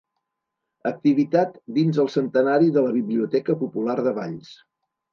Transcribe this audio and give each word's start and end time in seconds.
Activitat 0.89 1.59
dins 1.77 2.01
el 2.05 2.11
centenari 2.15 2.75
de 2.81 2.87
la 2.89 2.97
Biblioteca 2.99 3.61
Popular 3.65 4.01
de 4.11 4.19
Valls. 4.21 4.55